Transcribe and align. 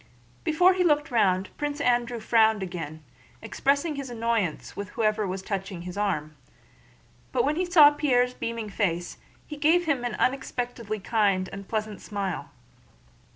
Before 0.43 0.73
he 0.73 0.83
looked 0.83 1.11
round 1.11 1.55
Prince 1.57 1.79
Andrew 1.79 2.19
frowned 2.19 2.63
again, 2.63 3.03
expressing 3.39 3.97
his 3.97 4.09
annoyance 4.09 4.75
with 4.75 4.89
whoever 4.89 5.27
was 5.27 5.43
touching 5.43 5.83
his 5.83 5.95
arm, 5.95 6.35
but 7.31 7.43
when 7.45 7.55
he 7.55 7.65
saw 7.65 7.91
Pierre's 7.91 8.33
beaming 8.33 8.67
face 8.71 9.19
he 9.45 9.57
gave 9.57 9.85
him 9.85 10.03
an 10.03 10.15
unexpectedly 10.15 10.99
kind 10.99 11.49
and 11.53 11.67
pleasant 11.67 12.01
smile. 12.01 12.49